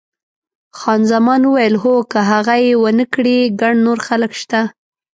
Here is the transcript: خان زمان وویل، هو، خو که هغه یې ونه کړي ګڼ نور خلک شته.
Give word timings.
خان 0.77 1.01
زمان 1.11 1.41
وویل، 1.45 1.75
هو، 1.83 1.95
خو 2.01 2.07
که 2.11 2.19
هغه 2.31 2.55
یې 2.65 2.73
ونه 2.81 3.05
کړي 3.13 3.37
ګڼ 3.61 3.73
نور 3.85 3.97
خلک 4.07 4.31
شته. 4.41 4.61